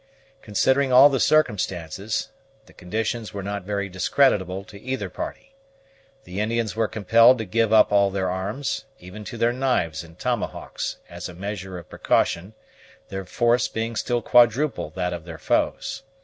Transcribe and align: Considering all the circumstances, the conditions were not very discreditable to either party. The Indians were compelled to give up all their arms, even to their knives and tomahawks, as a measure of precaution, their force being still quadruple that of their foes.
Considering 0.41 0.91
all 0.91 1.09
the 1.09 1.19
circumstances, 1.19 2.29
the 2.65 2.73
conditions 2.73 3.35
were 3.35 3.43
not 3.43 3.61
very 3.65 3.87
discreditable 3.87 4.63
to 4.63 4.81
either 4.81 5.11
party. 5.11 5.53
The 6.23 6.39
Indians 6.39 6.75
were 6.75 6.87
compelled 6.87 7.37
to 7.37 7.45
give 7.45 7.71
up 7.71 7.91
all 7.91 8.09
their 8.09 8.27
arms, 8.27 8.85
even 8.97 9.23
to 9.25 9.37
their 9.37 9.53
knives 9.53 10.03
and 10.03 10.17
tomahawks, 10.17 10.97
as 11.07 11.29
a 11.29 11.35
measure 11.35 11.77
of 11.77 11.87
precaution, 11.87 12.55
their 13.09 13.25
force 13.25 13.67
being 13.67 13.95
still 13.95 14.23
quadruple 14.23 14.89
that 14.95 15.13
of 15.13 15.23
their 15.23 15.37
foes. 15.37 16.01